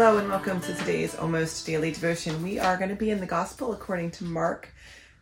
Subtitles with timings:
[0.00, 2.42] Hello and welcome to today's almost daily devotion.
[2.42, 4.72] We are going to be in the Gospel according to Mark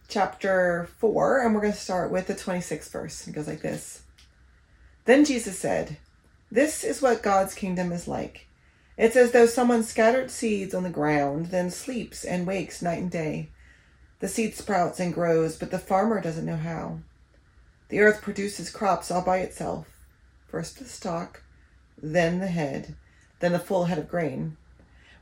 [0.07, 3.27] chapter 4, and we're going to start with the 26th verse.
[3.27, 4.03] It goes like this
[5.05, 5.97] Then Jesus said,
[6.49, 8.47] This is what God's kingdom is like.
[8.97, 13.11] It's as though someone scattered seeds on the ground, then sleeps and wakes night and
[13.11, 13.49] day.
[14.21, 17.01] The seed sprouts and grows, but the farmer doesn't know how.
[17.89, 19.89] The earth produces crops all by itself
[20.47, 21.43] first the stalk,
[22.01, 22.95] then the head
[23.41, 24.57] then the full head of grain.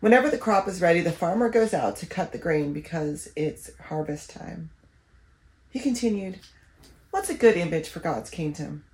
[0.00, 3.70] Whenever the crop is ready, the farmer goes out to cut the grain because it's
[3.84, 4.70] harvest time.
[5.70, 6.40] He continued,
[7.10, 8.84] What's a good image for God's kingdom?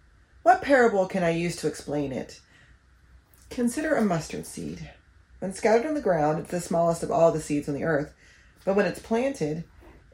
[0.44, 2.40] What parable can I use to explain it?
[3.50, 4.90] Consider a mustard seed.
[5.40, 8.14] When scattered on the ground, it's the smallest of all the seeds on the earth,
[8.64, 9.64] but when it's planted,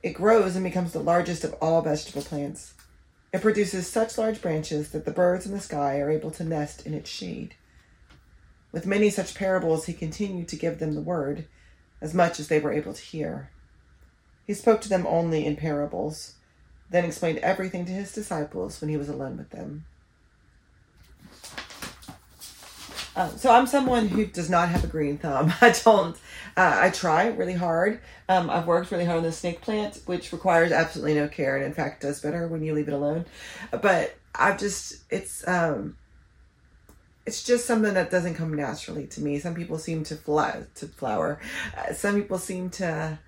[0.03, 2.73] it grows and becomes the largest of all vegetable plants.
[3.33, 6.87] It produces such large branches that the birds in the sky are able to nest
[6.87, 7.57] in its shade.
[8.79, 11.49] With many such parables, he continued to give them the word,
[12.01, 13.51] as much as they were able to hear.
[14.47, 16.35] He spoke to them only in parables,
[16.89, 19.85] then explained everything to his disciples when he was alone with them.
[23.17, 25.53] Uh, so I'm someone who does not have a green thumb.
[25.61, 26.17] I don't.
[26.57, 27.99] Uh, I try really hard.
[28.29, 31.65] Um, I've worked really hard on the snake plant, which requires absolutely no care, and
[31.65, 33.27] in fact does better when you leave it alone.
[33.73, 35.97] But I've just it's um,
[37.29, 39.39] it's just something that doesn't come naturally to me.
[39.39, 41.39] Some people seem to fly to flower.
[41.77, 43.19] Uh, some people seem to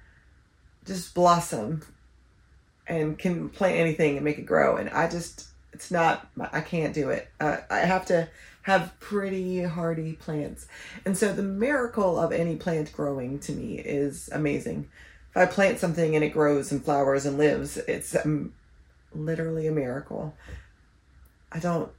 [0.86, 1.82] just blossom
[2.86, 4.78] and can plant anything and make it grow.
[4.78, 7.28] And I just, it's not, I can't do it.
[7.38, 8.30] Uh, I have to
[8.62, 10.66] have pretty hardy plants.
[11.04, 14.88] And so the miracle of any plant growing to me is amazing.
[15.32, 18.54] If I plant something and it grows and flowers and lives, it's um,
[19.14, 20.34] literally a miracle.
[21.52, 21.92] I don't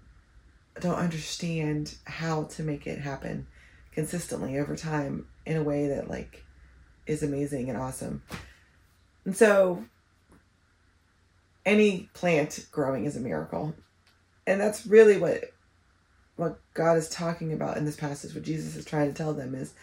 [0.79, 3.47] don't understand how to make it happen
[3.91, 6.43] consistently over time in a way that like
[7.05, 8.21] is amazing and awesome.
[9.25, 9.83] And so
[11.65, 13.75] any plant growing is a miracle.
[14.47, 15.51] And that's really what
[16.37, 19.53] what God is talking about in this passage what Jesus is trying to tell them
[19.53, 19.73] is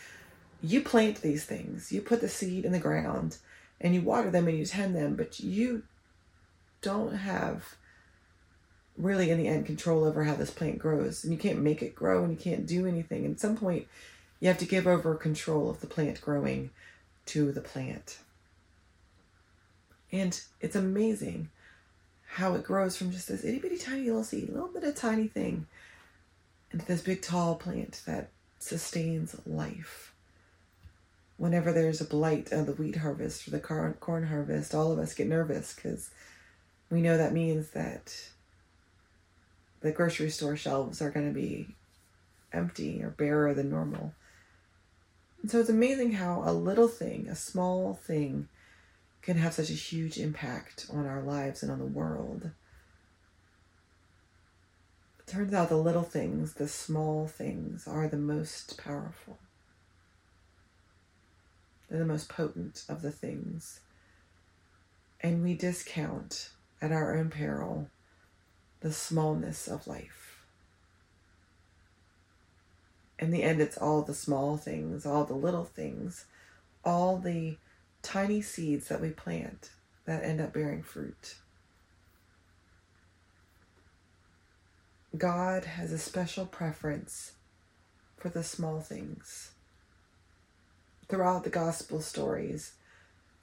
[0.61, 1.93] you plant these things.
[1.93, 3.39] You put the seed in the ground
[3.81, 5.85] and you water them and you tend them, but you
[6.81, 7.77] don't have
[8.99, 11.25] really in the end control over how this plant grows.
[11.25, 13.25] And you can't make it grow and you can't do anything.
[13.25, 13.87] And at some point
[14.41, 16.71] you have to give over control of the plant growing
[17.27, 18.19] to the plant.
[20.11, 21.51] And it's amazing
[22.27, 25.29] how it grows from just this itty bitty tiny little seed little bit of tiny
[25.29, 25.67] thing
[26.71, 30.13] into this big tall plant that sustains life.
[31.37, 35.15] Whenever there's a blight of the wheat harvest or the corn harvest all of us
[35.15, 36.11] get nervous because
[36.91, 38.31] we know that means that
[39.81, 41.69] the grocery store shelves are going to be
[42.53, 44.15] empty or barer than normal.
[45.43, 48.49] And so it's amazing how a little thing, a small thing,
[49.23, 52.51] can have such a huge impact on our lives and on the world.
[55.21, 59.39] It turns out the little things, the small things, are the most powerful.
[61.89, 63.81] They're the most potent of the things.
[65.21, 66.51] And we discount
[66.81, 67.91] at our own peril
[68.81, 70.45] the smallness of life.
[73.19, 76.27] In the end, it's all the small things, all the little things,
[76.85, 77.57] all the
[78.03, 79.71] tiny seeds that we plant
[80.05, 81.35] that end up bearing fruit.
[85.17, 87.33] God has a special preference
[88.17, 89.51] for the small things.
[91.09, 92.73] Throughout the gospel stories,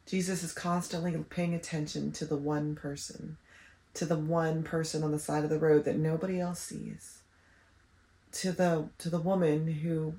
[0.06, 3.38] Jesus is constantly paying attention to the one person
[3.96, 7.20] to the one person on the side of the road that nobody else sees.
[8.34, 10.16] To the to the woman who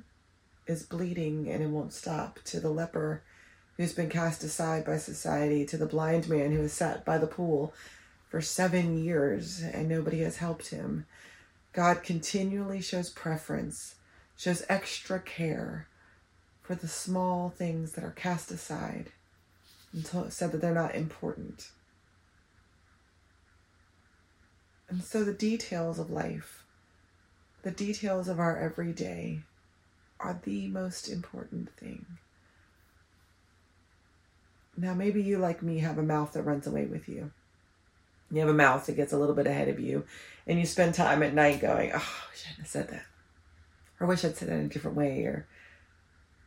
[0.66, 2.40] is bleeding and it won't stop.
[2.44, 3.22] To the leper
[3.76, 5.64] who's been cast aside by society.
[5.66, 7.74] To the blind man who has sat by the pool
[8.28, 11.06] for 7 years and nobody has helped him.
[11.72, 13.96] God continually shows preference
[14.36, 15.88] shows extra care
[16.62, 19.12] for the small things that are cast aside
[19.92, 21.70] and said that they're not important
[24.88, 26.64] and so the details of life,
[27.62, 29.40] the details of our everyday,
[30.20, 32.06] are the most important thing.
[34.76, 37.30] Now, maybe you, like me, have a mouth that runs away with you.
[38.30, 40.04] You have a mouth that gets a little bit ahead of you,
[40.46, 43.04] and you spend time at night going, Oh, I shouldn't have said that.
[43.98, 45.46] Or wish I'd said that in a different way, or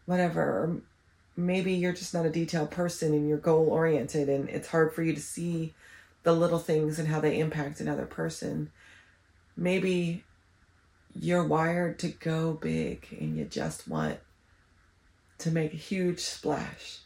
[0.06, 0.82] whatever.
[1.36, 5.04] Maybe you're just not a detailed person and you're goal oriented, and it's hard for
[5.04, 5.74] you to see
[6.24, 8.72] the little things and how they impact another person.
[9.56, 10.24] Maybe
[11.14, 14.20] you're wired to go big and you just want
[15.40, 17.00] to make a huge splash.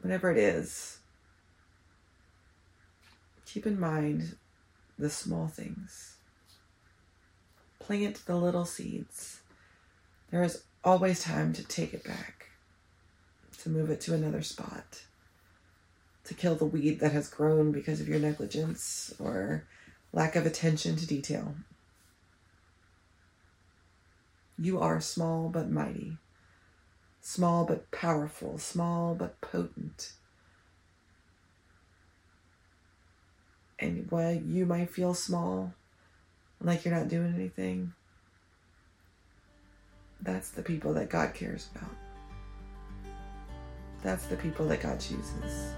[0.00, 0.98] Whatever it is,
[3.46, 4.36] keep in mind
[4.98, 6.16] the small things.
[7.78, 9.40] Plant the little seeds.
[10.30, 12.50] There is always time to take it back,
[13.58, 15.02] to move it to another spot,
[16.24, 19.64] to kill the weed that has grown because of your negligence or
[20.12, 21.54] lack of attention to detail.
[24.58, 26.16] You are small but mighty,
[27.20, 30.12] small but powerful, small but potent.
[33.78, 35.74] And while you might feel small,
[36.60, 37.92] like you're not doing anything,
[40.22, 41.90] that's the people that God cares about.
[44.02, 45.74] That's the people that God chooses.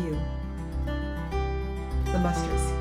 [0.00, 0.18] you.
[2.12, 2.73] The mustard seed.